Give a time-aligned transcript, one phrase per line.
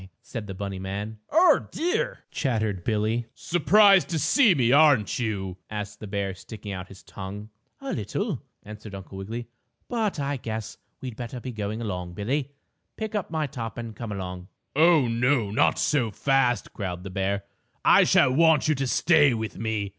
[0.23, 1.19] said the bunny man.
[1.29, 3.27] "Oh, dear!" chattered Billie.
[3.35, 7.49] "Surprised to see me, aren't you?" asked the bear sticking out his tongue.
[7.81, 9.47] "A little," answered Uncle Wiggily,
[9.87, 12.49] "but I guess we'd better be getting along Billie.
[12.97, 15.51] Pick up my top and come along." "Oh, oh!
[15.51, 17.43] Not so fast!" growled the bear.
[17.85, 19.89] "I shall want you to stay with me.